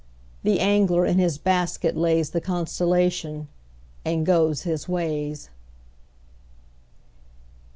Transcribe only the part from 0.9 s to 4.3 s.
in his basket lays The constellation, and